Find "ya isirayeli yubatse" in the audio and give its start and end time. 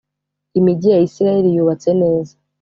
0.93-1.89